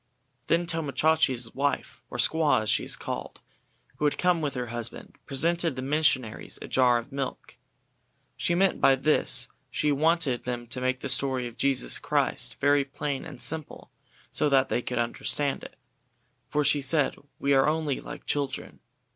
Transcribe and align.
Then 0.47 0.65
Tomo 0.65 0.93
Chachi's 0.93 1.53
wife, 1.53 2.01
or 2.09 2.17
squaw 2.17 2.63
as 2.63 2.71
she 2.71 2.83
is 2.83 2.95
called, 2.95 3.39
who 3.97 4.05
had 4.05 4.17
come 4.17 4.41
with 4.41 4.55
her 4.55 4.69
husband, 4.73 5.15
presented 5.27 5.75
the 5.75 5.83
missionaries 5.83 6.55
with 6.59 6.63
a 6.63 6.67
jar 6.73 6.97
of 6.97 7.11
milk. 7.11 7.55
She 8.35 8.55
meant 8.55 8.81
by 8.81 8.95
this 8.95 9.45
that 9.45 9.53
she 9.69 9.91
wanted 9.91 10.43
them 10.43 10.65
to 10.65 10.81
make 10.81 11.01
the 11.01 11.07
story 11.07 11.45
of 11.45 11.55
Jesus 11.55 11.99
Christ 11.99 12.55
very 12.59 12.83
plain 12.83 13.25
and 13.25 13.39
simple 13.39 13.91
so 14.31 14.49
that 14.49 14.69
they 14.69 14.81
could 14.81 14.97
understand 14.97 15.63
it, 15.63 15.75
for 16.49 16.63
she 16.63 16.81
said 16.81 17.15
"we 17.37 17.53
are 17.53 17.69
only 17.69 18.01
like 18.01 18.25
children." 18.25 18.79